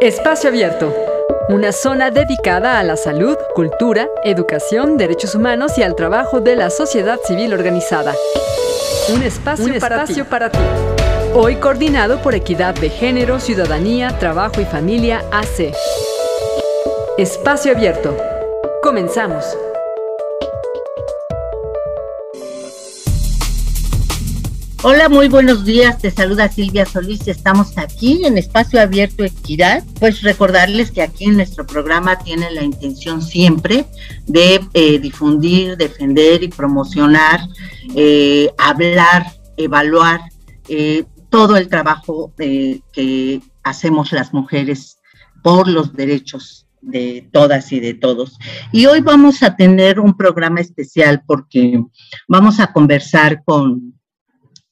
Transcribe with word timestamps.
Espacio 0.00 0.50
Abierto. 0.50 0.94
Una 1.48 1.72
zona 1.72 2.12
dedicada 2.12 2.78
a 2.78 2.84
la 2.84 2.96
salud, 2.96 3.36
cultura, 3.56 4.06
educación, 4.22 4.96
derechos 4.96 5.34
humanos 5.34 5.76
y 5.76 5.82
al 5.82 5.96
trabajo 5.96 6.40
de 6.40 6.54
la 6.54 6.70
sociedad 6.70 7.18
civil 7.26 7.52
organizada. 7.52 8.14
Un 9.08 9.24
espacio, 9.24 10.24
para, 10.24 10.50
ti. 10.50 10.60
Hoy 11.34 11.56
coordinado 11.56 12.22
por 12.22 12.36
Equidad 12.36 12.76
de 12.76 12.90
Género, 12.90 13.40
Ciudadanía, 13.40 14.16
Trabajo 14.20 14.60
y 14.60 14.66
Familia 14.66 15.24
AC. 15.32 15.74
Espacio 17.16 17.72
Abierto. 17.72 18.16
Comenzamos. 18.82 19.44
Hola, 24.84 25.08
muy 25.08 25.28
buenos 25.28 25.64
días. 25.64 25.98
Te 25.98 26.12
saluda 26.12 26.48
Silvia 26.48 26.86
Solís. 26.86 27.26
Estamos 27.26 27.76
aquí 27.78 28.24
en 28.24 28.38
Espacio 28.38 28.80
Abierto 28.80 29.24
Equidad. 29.24 29.82
Pues 29.98 30.22
recordarles 30.22 30.92
que 30.92 31.02
aquí 31.02 31.24
en 31.24 31.34
nuestro 31.34 31.66
programa 31.66 32.16
tiene 32.20 32.48
la 32.52 32.62
intención 32.62 33.20
siempre 33.20 33.86
de 34.28 34.60
eh, 34.74 35.00
difundir, 35.00 35.76
defender 35.76 36.44
y 36.44 36.48
promocionar, 36.48 37.40
eh, 37.96 38.50
hablar, 38.56 39.26
evaluar 39.56 40.20
eh, 40.68 41.04
todo 41.28 41.56
el 41.56 41.68
trabajo 41.68 42.32
que 42.36 43.42
hacemos 43.64 44.12
las 44.12 44.32
mujeres 44.32 44.98
por 45.42 45.66
los 45.66 45.92
derechos 45.92 46.68
de 46.80 47.28
todas 47.32 47.72
y 47.72 47.80
de 47.80 47.94
todos. 47.94 48.38
Y 48.70 48.86
hoy 48.86 49.00
vamos 49.00 49.42
a 49.42 49.56
tener 49.56 49.98
un 49.98 50.16
programa 50.16 50.60
especial 50.60 51.24
porque 51.26 51.82
vamos 52.28 52.60
a 52.60 52.72
conversar 52.72 53.42
con 53.44 53.97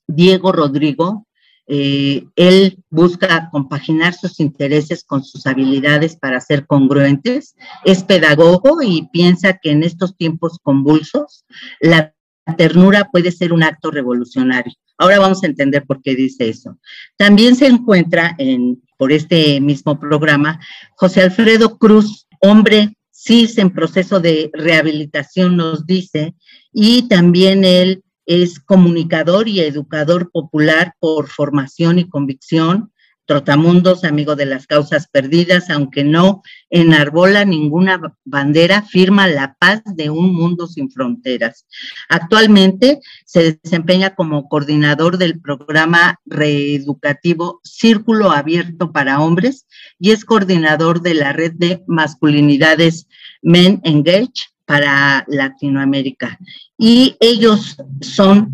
Diego 0.07 0.53
Rodrigo. 0.53 1.27
Eh, 1.69 2.25
él 2.37 2.79
busca 2.91 3.49
compaginar 3.51 4.15
sus 4.15 4.39
intereses 4.39 5.03
con 5.03 5.25
sus 5.25 5.47
habilidades 5.47 6.17
para 6.17 6.41
ser 6.41 6.67
congruentes. 6.67 7.57
Es 7.85 8.05
pedagogo 8.05 8.83
y 8.83 9.09
piensa 9.13 9.59
que 9.59 9.73
en 9.73 9.83
estos 9.83 10.17
tiempos 10.17 10.59
convulsos 10.63 11.45
la 11.81 12.15
ternura 12.57 13.09
puede 13.11 13.33
ser 13.33 13.53
un 13.53 13.65
acto 13.65 13.91
revolucionario. 13.91 14.73
Ahora 14.99 15.19
vamos 15.19 15.43
a 15.43 15.47
entender 15.47 15.85
por 15.85 16.01
qué 16.01 16.15
dice 16.15 16.49
eso. 16.49 16.79
También 17.17 17.57
se 17.57 17.67
encuentra 17.67 18.35
en, 18.39 18.81
por 18.97 19.13
este 19.13 19.61
mismo 19.61 19.99
programa 19.99 20.61
José 20.95 21.23
Alfredo 21.23 21.77
Cruz, 21.79 22.27
hombre 22.41 22.97
cis 23.11 23.59
en 23.59 23.71
proceso 23.71 24.21
de 24.21 24.51
rehabilitación, 24.53 25.57
nos 25.57 25.87
dice, 25.87 26.35
y 26.73 27.09
también 27.09 27.65
él 27.65 28.05
es 28.27 28.61
comunicador 28.61 29.49
y 29.49 29.61
educador 29.61 30.31
popular 30.31 30.95
por 30.99 31.29
formación 31.29 31.99
y 31.99 32.09
convicción, 32.09 32.93
trotamundos, 33.27 34.05
amigo 34.05 34.37
de 34.37 34.47
las 34.47 34.67
causas 34.67 35.09
perdidas, 35.09 35.69
aunque 35.69 36.05
no 36.05 36.43
enarbola 36.71 37.45
ninguna 37.45 38.01
bandera, 38.25 38.83
firma 38.83 39.27
la 39.27 39.57
paz 39.59 39.83
de 39.85 40.11
un 40.11 40.33
mundo 40.33 40.67
sin 40.67 40.91
fronteras. 40.91 41.67
Actualmente 42.09 43.01
se 43.25 43.59
desempeña 43.63 44.15
como 44.15 44.49
coordinador 44.49 45.19
del 45.19 45.41
programa 45.41 46.21
reeducativo 46.25 47.61
Círculo 47.65 48.31
Abierto 48.31 48.93
para 48.93 49.21
Hombres 49.21 49.67
y 49.99 50.13
es 50.13 50.25
coordinador 50.25 51.03
de 51.03 51.15
la 51.15 51.33
red 51.33 51.53
de 51.55 51.83
masculinidades 51.87 53.09
Men 53.43 53.81
Engage 53.85 54.56
para 54.67 55.25
Latinoamérica. 55.29 56.39
Y 56.77 57.17
ellos 57.21 57.77
son 58.03 58.51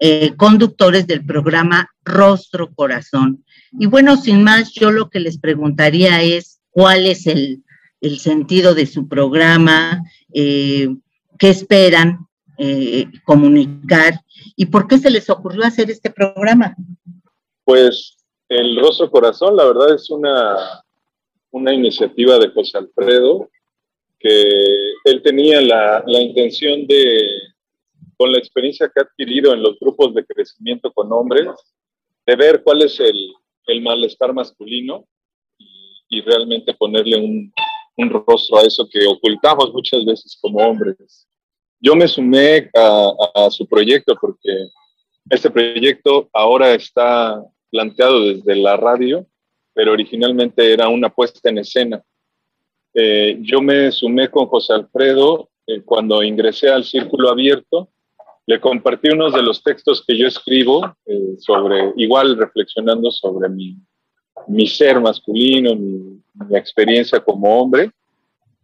eh, 0.00 0.34
conductores 0.36 1.06
del 1.06 1.24
programa 1.24 1.88
Rostro 2.04 2.74
Corazón. 2.74 3.44
Y 3.78 3.86
bueno, 3.86 4.16
sin 4.16 4.42
más, 4.42 4.72
yo 4.72 4.90
lo 4.90 5.08
que 5.08 5.20
les 5.20 5.38
preguntaría 5.38 6.22
es 6.22 6.60
cuál 6.70 7.06
es 7.06 7.26
el, 7.26 7.62
sentido 8.18 8.74
de 8.74 8.84
su 8.84 9.08
programa, 9.08 10.02
eh, 10.34 10.94
qué 11.38 11.48
esperan 11.48 12.26
eh, 12.58 13.06
comunicar 13.24 14.20
y 14.56 14.66
por 14.66 14.86
qué 14.86 14.98
se 14.98 15.10
les 15.10 15.30
ocurrió 15.30 15.64
hacer 15.64 15.90
este 15.90 16.10
programa. 16.10 16.76
Pues 17.64 18.18
el 18.50 18.78
Rostro 18.78 19.10
Corazón, 19.10 19.56
la 19.56 19.64
verdad 19.64 19.94
es 19.94 20.10
una, 20.10 20.84
una 21.50 21.72
iniciativa 21.72 22.38
de 22.38 22.50
José 22.50 22.76
Alfredo 22.76 23.48
que 24.24 24.94
él 25.04 25.22
tenía 25.22 25.60
la, 25.60 26.02
la, 26.06 26.18
intención 26.18 26.86
de, 26.86 27.28
con 28.16 28.32
la 28.32 28.38
experiencia 28.38 28.88
que 28.88 29.00
ha 29.00 29.02
adquirido 29.02 29.52
en 29.52 29.62
los 29.62 29.78
grupos 29.78 30.14
de 30.14 30.24
crecimiento 30.24 30.90
con 30.94 31.12
hombres, 31.12 31.46
de 32.24 32.34
ver 32.34 32.62
cuál 32.64 32.80
es 32.80 32.98
el, 33.00 33.34
el 33.66 33.82
malestar 33.82 34.32
masculino 34.32 35.06
y, 35.58 35.66
y 36.08 36.20
realmente 36.22 36.72
ponerle 36.72 37.18
un, 37.18 37.52
un, 37.98 38.24
rostro 38.26 38.56
a 38.56 38.62
eso 38.62 38.88
que 38.90 39.06
ocultamos 39.06 39.70
muchas 39.74 40.02
veces 40.06 40.38
como 40.40 40.58
hombres. 40.58 41.28
Yo 41.78 41.94
me 41.94 42.08
sumé 42.08 42.70
a, 42.74 43.10
a 43.34 43.50
su 43.50 43.66
proyecto 43.66 44.16
porque 44.18 44.68
este 45.28 45.50
proyecto 45.50 46.30
ahora 46.32 46.72
está 46.72 47.44
planteado 47.70 48.22
desde 48.22 48.56
la 48.56 48.78
radio, 48.78 49.26
pero 49.74 49.92
originalmente 49.92 50.72
era 50.72 50.88
una 50.88 51.10
puesta 51.10 51.50
en 51.50 51.58
escena 51.58 52.02
eh, 52.94 53.38
yo 53.40 53.60
me 53.60 53.90
sumé 53.90 54.30
con 54.30 54.46
José 54.46 54.72
Alfredo 54.72 55.50
eh, 55.66 55.82
cuando 55.82 56.22
ingresé 56.22 56.68
al 56.68 56.84
Círculo 56.84 57.28
Abierto. 57.28 57.88
Le 58.46 58.60
compartí 58.60 59.08
unos 59.08 59.34
de 59.34 59.42
los 59.42 59.62
textos 59.62 60.04
que 60.06 60.16
yo 60.16 60.28
escribo, 60.28 60.94
eh, 61.06 61.34
sobre, 61.38 61.92
igual 61.96 62.36
reflexionando 62.36 63.10
sobre 63.10 63.48
mi, 63.48 64.66
ser 64.66 65.00
masculino, 65.00 65.74
mi, 65.74 66.22
experiencia 66.50 67.20
como 67.20 67.60
hombre, 67.60 67.90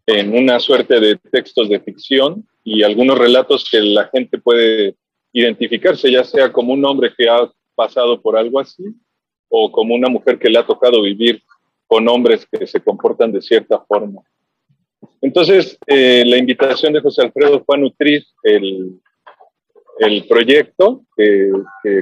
en 0.07 0.37
una 0.37 0.61
suerte 0.61 1.01
de 1.01 1.17
textos 1.17 1.69
de 1.69 1.81
ficción 1.81 2.47
y 2.65 2.83
algunos 2.83 3.17
relatos 3.17 3.69
que 3.71 3.81
la 3.81 4.09
gente 4.09 4.39
puede 4.39 4.97
identificarse, 5.33 6.11
ya 6.11 6.25
sea 6.25 6.53
como 6.53 6.73
un 6.73 6.85
hombre 6.85 7.13
que 7.17 7.29
ha 7.29 7.51
pasado 7.75 8.21
por 8.21 8.37
algo 8.37 8.61
así 8.61 8.85
o 9.49 9.71
como 9.71 9.95
una 9.95 10.09
mujer 10.09 10.39
que 10.39 10.51
le 10.51 10.59
ha 10.59 10.67
tocado 10.67 11.03
vivir 11.03 11.43
con 11.91 12.09
hombres 12.09 12.47
que 12.47 12.69
se 12.69 12.81
comportan 12.81 13.33
de 13.33 13.43
cierta 13.43 13.81
forma. 13.81 14.23
Entonces, 15.21 15.77
eh, 15.89 16.23
la 16.25 16.37
invitación 16.37 16.93
de 16.93 17.01
José 17.01 17.23
Alfredo 17.23 17.65
fue 17.65 17.77
a 17.77 17.81
nutrir 17.81 18.23
el, 18.45 19.01
el 19.99 20.29
proyecto, 20.29 21.03
que, 21.17 21.51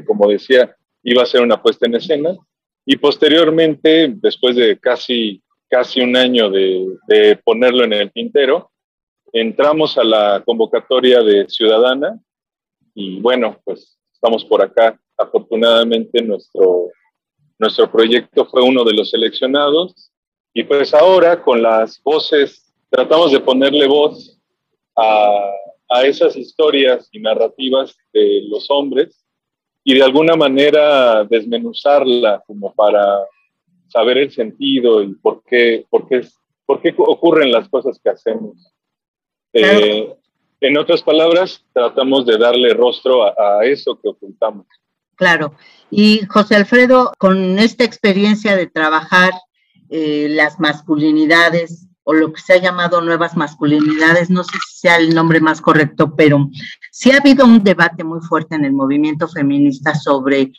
como 0.07 0.29
decía, 0.29 0.77
iba 1.03 1.23
a 1.23 1.27
ser 1.27 1.41
una 1.41 1.63
puesta 1.63 1.87
en 1.87 1.95
escena, 1.95 2.37
y 2.85 2.99
posteriormente, 2.99 4.13
después 4.15 4.57
de 4.57 4.79
casi, 4.79 5.43
casi 5.71 6.03
un 6.03 6.15
año 6.17 6.51
de, 6.51 6.87
de 7.07 7.37
ponerlo 7.37 7.85
en 7.85 7.95
el 7.95 8.13
tintero, 8.13 8.71
entramos 9.33 9.97
a 9.97 10.05
la 10.05 10.43
convocatoria 10.45 11.23
de 11.23 11.49
Ciudadana, 11.49 12.21
y 12.95 13.21
bueno, 13.21 13.59
pues 13.65 13.99
estamos 14.13 14.45
por 14.45 14.61
acá. 14.61 15.01
Afortunadamente, 15.17 16.23
nuestro, 16.23 16.91
nuestro 17.59 17.91
proyecto 17.91 18.47
fue 18.47 18.63
uno 18.63 18.85
de 18.85 18.95
los 18.95 19.11
seleccionados 19.11 20.11
y 20.55 20.65
pues 20.65 20.95
ahora 20.95 21.43
con 21.43 21.63
las 21.63 22.03
voces, 22.03 22.73
tratamos 22.91 23.33
de 23.33 23.41
ponerle 23.41 23.87
voz 23.87 24.41
a, 24.97 25.51
a 25.89 26.05
esas 26.05 26.37
historias 26.37 27.09
y 27.13 27.21
narrativas 27.21 27.97
de 28.13 28.43
los 28.49 28.71
hombres 28.71 29.25
y 29.85 29.95
de 29.95 30.03
alguna 30.03 30.37
manera 30.37 31.25
desmenuzarla 31.25 32.43
como 32.47 32.75
para 32.75 33.25
saber 33.89 34.19
el 34.19 34.31
sentido 34.31 35.03
y 35.03 35.15
por 35.15 35.43
qué, 35.45 35.87
por 35.89 36.09
qué, 36.09 36.27
por 36.67 36.81
qué 36.81 36.95
ocurren 36.97 37.51
las 37.51 37.69
cosas 37.69 37.99
que 38.03 38.11
hacemos. 38.11 38.73
Eh, 39.53 40.15
en 40.61 40.77
otras 40.77 41.03
palabras, 41.03 41.65
tratamos 41.73 42.27
de 42.27 42.37
darle 42.37 42.75
rostro 42.75 43.23
a, 43.23 43.61
a 43.61 43.65
eso 43.65 43.99
que 44.01 44.09
ocultamos. 44.09 44.67
Claro. 45.19 45.55
Y 45.91 46.25
José 46.27 46.55
Alfredo, 46.55 47.13
con 47.19 47.59
esta 47.59 47.83
experiencia 47.83 48.55
de 48.55 48.69
trabajar 48.69 49.33
eh, 49.91 50.29
las 50.31 50.61
masculinidades 50.61 51.89
o 52.05 52.15
lo 52.15 52.33
que 52.33 52.41
se 52.41 52.53
ha 52.53 52.59
llamado 52.59 53.01
nuevas 53.01 53.37
masculinidades, 53.37 54.31
no 54.31 54.45
sé 54.45 54.53
si 54.53 54.81
sea 54.81 54.97
el 54.97 55.15
nombre 55.15 55.41
más 55.41 55.61
correcto, 55.61 56.15
pero 56.15 56.49
sí 56.93 57.11
ha 57.11 57.17
habido 57.17 57.45
un 57.45 57.65
debate 57.65 58.05
muy 58.05 58.21
fuerte 58.21 58.55
en 58.55 58.65
el 58.65 58.73
movimiento 58.73 59.27
feminista 59.27 59.95
sobre 59.95 60.53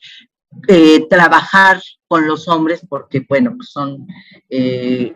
eh, 0.67 1.07
trabajar 1.09 1.81
con 2.09 2.27
los 2.27 2.47
hombres, 2.49 2.81
porque, 2.87 3.25
bueno, 3.29 3.55
pues 3.55 3.69
son 3.69 4.07
eh, 4.49 5.13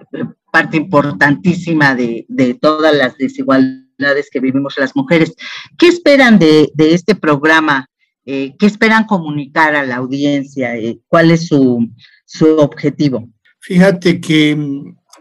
parte 0.51 0.77
importantísima 0.77 1.95
de, 1.95 2.25
todas 2.61 2.95
las 2.95 3.17
desigualdades 3.17 4.29
que 4.31 4.39
vivimos 4.39 4.77
las 4.77 4.95
mujeres. 4.95 5.35
¿Qué 5.77 5.87
esperan 5.87 6.39
de 6.39 6.71
este 6.77 7.13
programa 7.13 7.89
eh, 8.25 8.55
¿Qué 8.57 8.65
esperan 8.65 9.05
comunicar 9.05 9.75
a 9.75 9.85
la 9.85 9.97
audiencia? 9.97 10.75
Eh, 10.77 10.99
¿Cuál 11.07 11.31
es 11.31 11.47
su, 11.47 11.89
su, 12.25 12.57
objetivo? 12.57 13.29
Fíjate 13.59 14.21
que 14.21 14.57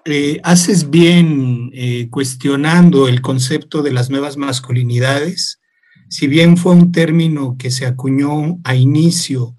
eh, 0.05 0.41
haces 0.43 0.91
bien 0.91 1.71
cuestionando 2.11 3.09
el 3.09 3.21
concepto 3.21 3.83
de 3.83 3.93
las 3.93 4.11
nuevas 4.11 4.37
masculinidades. 4.37 5.61
Si 6.09 6.27
bien 6.27 6.57
fue 6.57 6.73
un 6.73 6.93
término 6.93 7.57
que 7.59 7.71
se 7.71 7.87
acuñó 7.87 8.59
a 8.65 8.75
inicio 8.75 9.55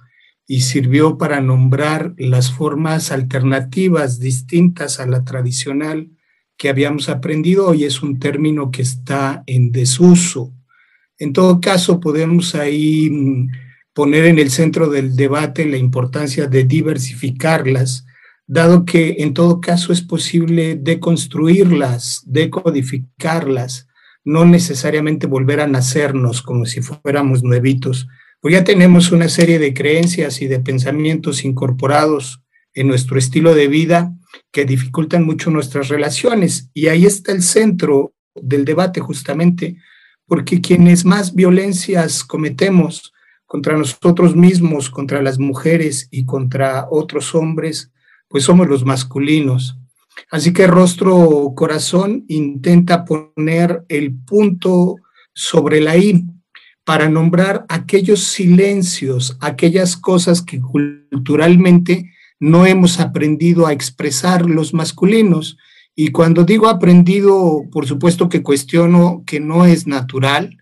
y 0.47 0.61
sirvió 0.61 1.17
para 1.17 1.41
nombrar 1.41 2.13
las 2.17 2.51
formas 2.51 3.11
alternativas 3.11 4.19
distintas 4.19 4.99
a 4.99 5.07
la 5.07 5.23
tradicional 5.23 6.11
que 6.57 6.69
habíamos 6.69 7.09
aprendido. 7.09 7.67
Hoy 7.67 7.85
es 7.85 8.03
un 8.03 8.19
término 8.19 8.71
que 8.71 8.81
está 8.81 9.43
en 9.47 9.71
desuso. 9.71 10.53
En 11.19 11.33
todo 11.33 11.61
caso, 11.61 11.99
podemos 11.99 12.55
ahí 12.55 13.09
mm, 13.09 13.49
poner 13.93 14.25
en 14.25 14.39
el 14.39 14.49
centro 14.49 14.89
del 14.89 15.15
debate 15.15 15.65
la 15.65 15.77
importancia 15.77 16.47
de 16.47 16.63
diversificarlas, 16.63 18.05
dado 18.47 18.85
que 18.85 19.17
en 19.19 19.33
todo 19.33 19.61
caso 19.61 19.93
es 19.93 20.01
posible 20.01 20.75
deconstruirlas, 20.75 22.23
decodificarlas, 22.25 23.87
no 24.25 24.45
necesariamente 24.45 25.27
volver 25.27 25.59
a 25.59 25.67
nacernos 25.67 26.41
como 26.41 26.65
si 26.65 26.81
fuéramos 26.81 27.43
nuevitos, 27.43 28.07
pues 28.41 28.53
ya 28.53 28.63
tenemos 28.63 29.11
una 29.11 29.29
serie 29.29 29.59
de 29.59 29.73
creencias 29.73 30.41
y 30.41 30.47
de 30.47 30.59
pensamientos 30.59 31.45
incorporados 31.45 32.43
en 32.73 32.87
nuestro 32.87 33.17
estilo 33.17 33.55
de 33.55 33.67
vida 33.67 34.13
que 34.51 34.65
dificultan 34.65 35.25
mucho 35.25 35.49
nuestras 35.49 35.87
relaciones. 35.87 36.69
Y 36.73 36.87
ahí 36.87 37.05
está 37.05 37.31
el 37.31 37.41
centro 37.41 38.13
del 38.35 38.65
debate 38.65 38.99
justamente, 38.99 39.77
porque 40.27 40.61
quienes 40.61 41.05
más 41.05 41.33
violencias 41.35 42.23
cometemos 42.23 43.13
contra 43.45 43.77
nosotros 43.77 44.35
mismos, 44.35 44.89
contra 44.89 45.21
las 45.21 45.37
mujeres 45.37 46.07
y 46.11 46.25
contra 46.25 46.87
otros 46.89 47.35
hombres, 47.35 47.91
pues 48.27 48.45
somos 48.45 48.67
los 48.67 48.83
masculinos. 48.83 49.77
Así 50.31 50.53
que 50.53 50.67
Rostro 50.67 51.53
Corazón 51.55 52.25
intenta 52.27 53.05
poner 53.05 53.83
el 53.89 54.15
punto 54.15 54.95
sobre 55.33 55.81
la 55.81 55.97
I 55.97 56.25
para 56.83 57.09
nombrar 57.09 57.65
aquellos 57.69 58.23
silencios, 58.23 59.37
aquellas 59.39 59.95
cosas 59.95 60.41
que 60.41 60.59
culturalmente 60.59 62.11
no 62.39 62.65
hemos 62.65 62.99
aprendido 62.99 63.67
a 63.67 63.73
expresar 63.73 64.45
los 64.49 64.73
masculinos. 64.73 65.57
Y 65.95 66.09
cuando 66.09 66.43
digo 66.43 66.67
aprendido, 66.67 67.63
por 67.71 67.87
supuesto 67.87 68.29
que 68.29 68.41
cuestiono 68.41 69.23
que 69.25 69.39
no 69.39 69.65
es 69.65 69.85
natural, 69.85 70.57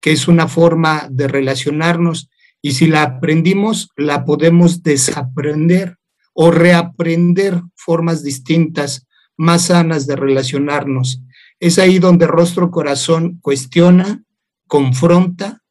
que 0.00 0.12
es 0.12 0.28
una 0.28 0.46
forma 0.46 1.08
de 1.10 1.26
relacionarnos 1.26 2.30
y 2.62 2.72
si 2.72 2.86
la 2.86 3.02
aprendimos, 3.02 3.90
la 3.96 4.24
podemos 4.24 4.82
desaprender 4.82 5.98
o 6.32 6.50
reaprender 6.50 7.62
formas 7.74 8.22
distintas, 8.22 9.06
más 9.36 9.66
sanas 9.66 10.06
de 10.06 10.16
relacionarnos. 10.16 11.22
Es 11.60 11.78
ahí 11.78 11.98
donde 11.98 12.26
Rostro 12.26 12.70
Corazón 12.70 13.38
cuestiona, 13.40 14.22
confronta 14.66 15.62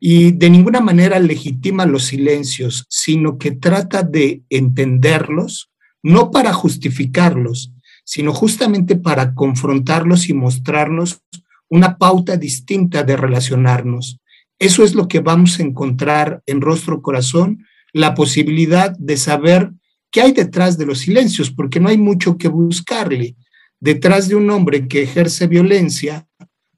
y 0.00 0.32
de 0.32 0.48
ninguna 0.48 0.80
manera 0.80 1.18
legitima 1.18 1.86
los 1.86 2.04
silencios, 2.04 2.86
sino 2.88 3.36
que 3.36 3.50
trata 3.50 4.02
de 4.02 4.42
entenderlos, 4.48 5.70
no 6.02 6.30
para 6.30 6.52
justificarlos, 6.52 7.73
sino 8.04 8.32
justamente 8.32 8.96
para 8.96 9.34
confrontarlos 9.34 10.28
y 10.28 10.34
mostrarnos 10.34 11.22
una 11.68 11.96
pauta 11.98 12.36
distinta 12.36 13.02
de 13.02 13.16
relacionarnos. 13.16 14.20
Eso 14.58 14.84
es 14.84 14.94
lo 14.94 15.08
que 15.08 15.20
vamos 15.20 15.58
a 15.58 15.62
encontrar 15.62 16.42
en 16.46 16.60
Rostro 16.60 17.02
Corazón, 17.02 17.64
la 17.92 18.14
posibilidad 18.14 18.96
de 18.98 19.16
saber 19.16 19.72
qué 20.10 20.20
hay 20.22 20.32
detrás 20.32 20.78
de 20.78 20.86
los 20.86 21.00
silencios, 21.00 21.50
porque 21.50 21.80
no 21.80 21.88
hay 21.88 21.98
mucho 21.98 22.38
que 22.38 22.48
buscarle. 22.48 23.36
Detrás 23.80 24.28
de 24.28 24.36
un 24.36 24.48
hombre 24.50 24.86
que 24.86 25.02
ejerce 25.02 25.46
violencia, 25.46 26.28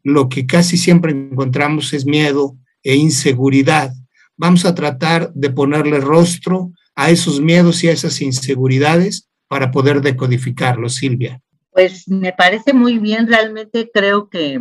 lo 0.03 0.29
que 0.29 0.47
casi 0.47 0.77
siempre 0.77 1.13
encontramos 1.13 1.93
es 1.93 2.07
miedo, 2.07 2.57
e 2.87 2.95
inseguridad. 2.95 3.93
Vamos 4.37 4.65
a 4.65 4.75
tratar 4.75 5.33
de 5.35 5.51
ponerle 5.51 5.99
rostro 5.99 6.71
a 6.95 7.11
esos 7.11 7.41
miedos 7.41 7.83
y 7.83 7.89
a 7.89 7.93
esas 7.93 8.21
inseguridades 8.23 9.29
para 9.49 9.71
poder 9.71 10.01
decodificarlos, 10.01 10.97
Silvia. 10.97 11.41
Pues 11.71 12.09
me 12.09 12.33
parece 12.33 12.73
muy 12.73 12.99
bien, 12.99 13.27
realmente 13.27 13.91
creo 13.93 14.29
que 14.29 14.59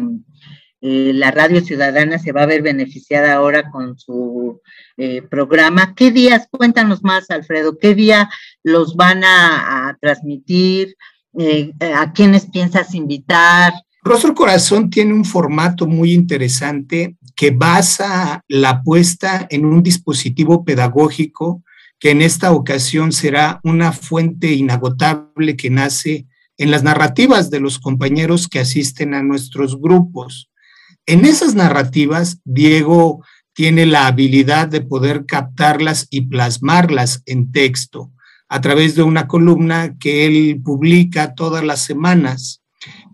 eh, 0.81 1.13
la 1.13 1.31
radio 1.31 1.61
ciudadana 1.61 2.19
se 2.19 2.31
va 2.31 2.43
a 2.43 2.45
ver 2.45 2.61
beneficiada 2.61 3.33
ahora 3.33 3.71
con 3.71 3.97
su 3.97 4.61
eh, 4.97 5.21
programa. 5.21 5.95
¿Qué 5.95 6.11
días, 6.11 6.47
cuéntanos 6.51 7.03
más, 7.03 7.31
Alfredo, 7.31 7.77
qué 7.79 7.95
día 7.95 8.29
los 8.63 8.95
van 8.95 9.23
a, 9.23 9.97
transmitir? 9.99 10.95
Eh, 11.39 11.71
¿A 11.95 12.13
quiénes 12.13 12.45
piensas 12.45 12.93
invitar? 12.93 13.73
Rostro 14.03 14.35
Corazón 14.35 14.91
tiene 14.91 15.13
un 15.13 15.25
formato 15.25 15.87
muy 15.87 16.13
interesante 16.13 17.17
que 17.35 17.49
basa 17.49 18.43
la 18.47 18.69
apuesta 18.69 19.47
en 19.49 19.65
un 19.65 19.81
dispositivo 19.81 20.63
pedagógico 20.63 21.63
que 21.99 22.11
en 22.11 22.21
esta 22.21 22.51
ocasión 22.51 23.11
será 23.11 23.59
una 23.63 23.91
fuente 23.91 24.53
inagotable 24.53 25.55
que 25.55 25.69
nace 25.69 26.27
en 26.57 26.71
las 26.71 26.83
narrativas 26.83 27.49
de 27.49 27.59
los 27.59 27.79
compañeros 27.79 28.47
que 28.47 28.59
asisten 28.59 29.13
a 29.13 29.23
nuestros 29.23 29.79
grupos. 29.79 30.49
En 31.05 31.25
esas 31.25 31.55
narrativas, 31.55 32.39
Diego 32.43 33.23
tiene 33.53 33.85
la 33.85 34.07
habilidad 34.07 34.67
de 34.67 34.81
poder 34.81 35.25
captarlas 35.25 36.07
y 36.09 36.21
plasmarlas 36.21 37.23
en 37.25 37.51
texto 37.51 38.11
a 38.49 38.61
través 38.61 38.95
de 38.95 39.03
una 39.03 39.27
columna 39.27 39.95
que 39.97 40.25
él 40.25 40.61
publica 40.63 41.33
todas 41.35 41.63
las 41.63 41.81
semanas. 41.81 42.61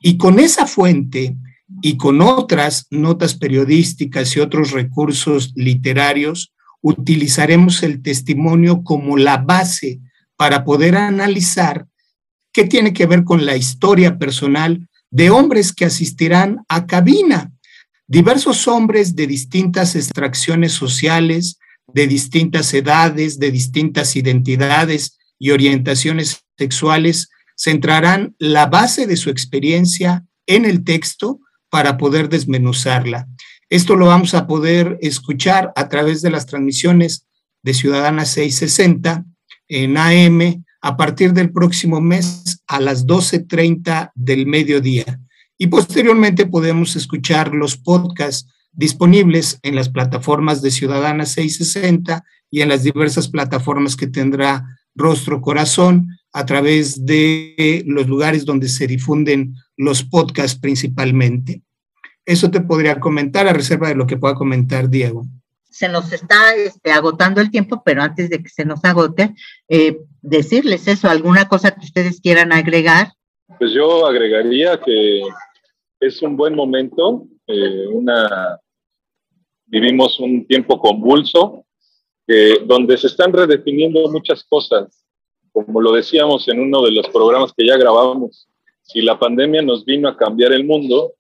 Y 0.01 0.17
con 0.17 0.39
esa 0.39 0.65
fuente, 0.65 1.35
y 1.81 1.97
con 1.97 2.21
otras 2.21 2.87
notas 2.89 3.35
periodísticas 3.35 4.35
y 4.35 4.39
otros 4.39 4.71
recursos 4.71 5.53
literarios, 5.55 6.53
utilizaremos 6.81 7.83
el 7.83 8.01
testimonio 8.01 8.83
como 8.83 9.17
la 9.17 9.37
base 9.37 9.99
para 10.35 10.63
poder 10.63 10.97
analizar 10.97 11.85
qué 12.51 12.65
tiene 12.65 12.93
que 12.93 13.05
ver 13.05 13.23
con 13.23 13.45
la 13.45 13.55
historia 13.55 14.17
personal 14.17 14.89
de 15.09 15.29
hombres 15.29 15.73
que 15.73 15.85
asistirán 15.85 16.63
a 16.67 16.85
cabina. 16.87 17.51
Diversos 18.07 18.67
hombres 18.67 19.15
de 19.15 19.27
distintas 19.27 19.95
extracciones 19.95 20.73
sociales, 20.73 21.59
de 21.93 22.07
distintas 22.07 22.73
edades, 22.73 23.39
de 23.39 23.51
distintas 23.51 24.15
identidades 24.15 25.17
y 25.37 25.51
orientaciones 25.51 26.43
sexuales, 26.57 27.29
centrarán 27.57 28.35
la 28.39 28.65
base 28.65 29.05
de 29.05 29.17
su 29.17 29.29
experiencia 29.29 30.25
en 30.47 30.65
el 30.65 30.83
texto 30.83 31.39
para 31.69 31.97
poder 31.97 32.27
desmenuzarla. 32.27 33.27
Esto 33.71 33.95
lo 33.95 34.07
vamos 34.07 34.33
a 34.33 34.47
poder 34.47 34.97
escuchar 34.99 35.71
a 35.77 35.87
través 35.87 36.21
de 36.21 36.29
las 36.29 36.45
transmisiones 36.45 37.25
de 37.63 37.73
Ciudadana 37.73 38.25
660 38.25 39.23
en 39.69 39.97
AM 39.97 40.65
a 40.81 40.97
partir 40.97 41.31
del 41.31 41.53
próximo 41.53 42.01
mes 42.01 42.61
a 42.67 42.81
las 42.81 43.07
12.30 43.07 44.11
del 44.13 44.45
mediodía. 44.45 45.21
Y 45.57 45.67
posteriormente 45.67 46.45
podemos 46.47 46.97
escuchar 46.97 47.55
los 47.55 47.77
podcasts 47.77 48.51
disponibles 48.73 49.57
en 49.63 49.75
las 49.75 49.87
plataformas 49.87 50.61
de 50.61 50.69
Ciudadana 50.69 51.25
660 51.25 52.25
y 52.49 52.63
en 52.63 52.67
las 52.67 52.83
diversas 52.83 53.29
plataformas 53.29 53.95
que 53.95 54.07
tendrá 54.07 54.65
Rostro 54.95 55.39
Corazón 55.39 56.09
a 56.33 56.45
través 56.45 57.05
de 57.05 57.85
los 57.87 58.05
lugares 58.07 58.43
donde 58.43 58.67
se 58.67 58.85
difunden 58.85 59.55
los 59.77 60.03
podcasts 60.03 60.59
principalmente. 60.59 61.61
Eso 62.25 62.51
te 62.51 62.61
podría 62.61 62.99
comentar 62.99 63.47
a 63.47 63.53
reserva 63.53 63.87
de 63.87 63.95
lo 63.95 64.07
que 64.07 64.17
pueda 64.17 64.35
comentar 64.35 64.89
Diego. 64.89 65.25
Se 65.69 65.89
nos 65.89 66.11
está 66.11 66.53
este, 66.55 66.91
agotando 66.91 67.41
el 67.41 67.49
tiempo, 67.49 67.81
pero 67.83 68.03
antes 68.03 68.29
de 68.29 68.43
que 68.43 68.49
se 68.49 68.65
nos 68.65 68.83
agote, 68.83 69.33
eh, 69.69 69.97
decirles 70.21 70.87
eso, 70.87 71.09
alguna 71.09 71.47
cosa 71.47 71.71
que 71.71 71.85
ustedes 71.85 72.19
quieran 72.21 72.51
agregar. 72.51 73.13
Pues 73.57 73.71
yo 73.73 74.05
agregaría 74.05 74.79
que 74.79 75.21
es 75.99 76.21
un 76.21 76.35
buen 76.37 76.55
momento, 76.55 77.25
eh, 77.47 77.87
una, 77.87 78.59
vivimos 79.65 80.19
un 80.19 80.45
tiempo 80.45 80.79
convulso, 80.79 81.65
donde 82.65 82.97
se 82.97 83.07
están 83.07 83.33
redefiniendo 83.33 84.09
muchas 84.09 84.43
cosas, 84.45 85.03
como 85.51 85.81
lo 85.81 85.91
decíamos 85.91 86.47
en 86.47 86.59
uno 86.59 86.81
de 86.81 86.91
los 86.91 87.07
programas 87.09 87.51
que 87.55 87.65
ya 87.65 87.77
grabamos, 87.77 88.47
si 88.81 89.01
la 89.01 89.19
pandemia 89.19 89.61
nos 89.61 89.85
vino 89.85 90.07
a 90.09 90.17
cambiar 90.17 90.53
el 90.53 90.65
mundo, 90.65 91.13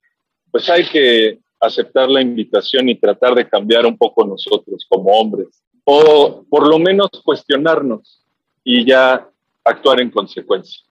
pues 0.51 0.69
hay 0.69 0.87
que 0.89 1.39
aceptar 1.59 2.09
la 2.09 2.21
invitación 2.21 2.89
y 2.89 2.99
tratar 2.99 3.35
de 3.35 3.47
cambiar 3.47 3.85
un 3.85 3.97
poco 3.97 4.25
nosotros 4.25 4.85
como 4.89 5.11
hombres, 5.11 5.63
o 5.83 6.43
por 6.49 6.67
lo 6.67 6.79
menos 6.79 7.09
cuestionarnos 7.23 8.23
y 8.63 8.85
ya 8.85 9.27
actuar 9.63 10.01
en 10.01 10.11
consecuencia. 10.11 10.83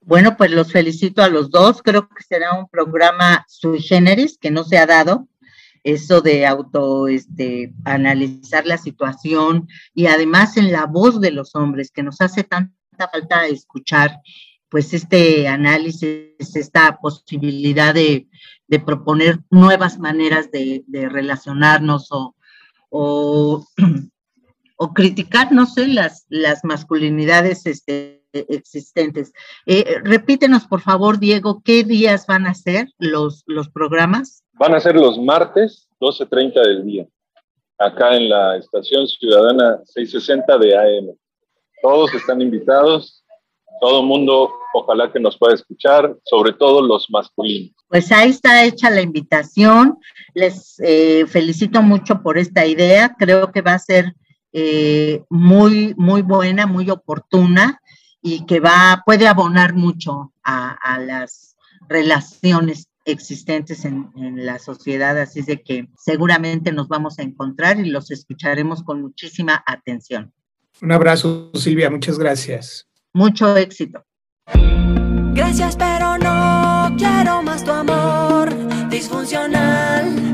Bueno, 0.00 0.36
pues 0.36 0.50
los 0.50 0.72
felicito 0.72 1.22
a 1.22 1.28
los 1.28 1.50
dos. 1.50 1.82
Creo 1.82 2.08
que 2.08 2.22
será 2.22 2.54
un 2.54 2.68
programa 2.68 3.44
sui 3.48 3.80
generis 3.80 4.38
que 4.38 4.50
no 4.50 4.64
se 4.64 4.78
ha 4.78 4.86
dado 4.86 5.28
eso 5.84 6.20
de 6.20 6.46
auto 6.46 7.08
este, 7.08 7.72
analizar 7.84 8.66
la 8.66 8.78
situación 8.78 9.68
y 9.94 10.06
además 10.06 10.56
en 10.56 10.72
la 10.72 10.86
voz 10.86 11.20
de 11.20 11.30
los 11.30 11.54
hombres 11.54 11.90
que 11.90 12.02
nos 12.02 12.20
hace 12.20 12.44
tanta 12.44 12.74
falta 13.12 13.46
escuchar 13.46 14.20
pues 14.68 14.92
este 14.92 15.48
análisis, 15.48 16.34
esta 16.38 16.98
posibilidad 17.00 17.94
de, 17.94 18.26
proponer 18.84 19.38
nuevas 19.50 19.98
maneras 19.98 20.50
de, 20.50 20.84
relacionarnos 20.88 22.08
o, 22.90 23.66
criticar, 24.94 25.52
no 25.52 25.66
sé, 25.66 25.88
las, 25.88 26.26
las 26.28 26.64
masculinidades 26.64 27.66
este, 27.66 28.24
existentes. 28.32 29.32
Eh, 29.66 30.00
repítenos, 30.04 30.66
por 30.66 30.80
favor, 30.80 31.18
Diego, 31.18 31.62
¿qué 31.64 31.84
días 31.84 32.26
van 32.26 32.46
a 32.46 32.54
ser 32.54 32.88
los, 32.98 33.42
los 33.46 33.68
programas? 33.70 34.44
Van 34.52 34.74
a 34.74 34.80
ser 34.80 34.96
los 34.96 35.18
martes, 35.18 35.88
12.30 36.00 36.62
del 36.62 36.84
día, 36.84 37.06
acá 37.78 38.16
en 38.16 38.28
la 38.28 38.56
Estación 38.56 39.06
Ciudadana 39.06 39.80
660 39.84 40.58
de 40.58 40.76
AM. 40.76 41.16
Todos 41.80 42.12
están 42.14 42.42
invitados, 42.42 43.24
todo 43.80 44.00
el 44.00 44.06
mundo 44.06 44.50
ojalá 44.74 45.10
que 45.12 45.20
nos 45.20 45.38
pueda 45.38 45.54
escuchar, 45.54 46.16
sobre 46.24 46.52
todo 46.52 46.82
los 46.82 47.08
masculinos. 47.10 47.72
Pues 47.88 48.12
ahí 48.12 48.30
está 48.30 48.64
hecha 48.64 48.90
la 48.90 49.00
invitación. 49.00 49.98
Les 50.34 50.78
eh, 50.80 51.24
felicito 51.26 51.82
mucho 51.82 52.22
por 52.22 52.38
esta 52.38 52.66
idea. 52.66 53.14
Creo 53.18 53.50
que 53.50 53.62
va 53.62 53.74
a 53.74 53.78
ser 53.78 54.14
eh, 54.52 55.22
muy, 55.30 55.94
muy 55.96 56.22
buena, 56.22 56.66
muy 56.66 56.90
oportuna 56.90 57.80
y 58.20 58.44
que 58.46 58.60
va, 58.60 59.02
puede 59.06 59.28
abonar 59.28 59.74
mucho 59.74 60.32
a, 60.42 60.98
las 60.98 61.56
relaciones 61.88 62.88
existentes 63.04 63.84
en, 63.84 64.10
en, 64.16 64.44
la 64.44 64.58
sociedad, 64.58 65.16
así 65.18 65.42
de 65.42 65.62
que 65.62 65.88
seguramente 65.96 66.72
nos 66.72 66.88
vamos 66.88 67.18
a 67.18 67.22
encontrar 67.22 67.78
y 67.78 67.88
los 67.88 68.10
escucharemos 68.10 68.82
con 68.82 69.00
muchísima 69.00 69.62
atención. 69.66 70.32
Un 70.82 70.92
abrazo, 70.92 71.50
Silvia, 71.54 71.90
muchas 71.90 72.18
gracias. 72.18 72.87
Mucho 73.14 73.56
éxito. 73.56 74.04
Gracias, 75.34 75.76
pero 75.76 76.18
no 76.18 76.94
quiero 76.98 77.42
más 77.42 77.64
tu 77.64 77.70
amor 77.70 78.48
disfuncional 78.90 80.28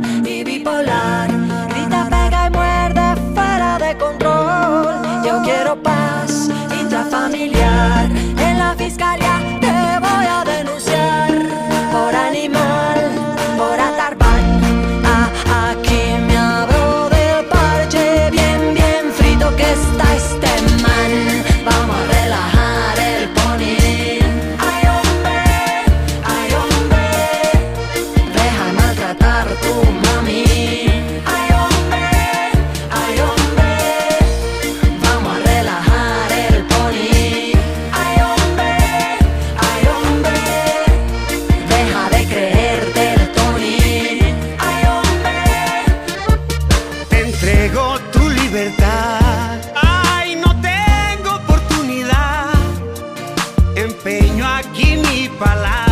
aquí 55.46 55.83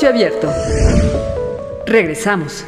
Espacio 0.00 0.08
abierto. 0.08 0.50
Regresamos. 1.84 2.64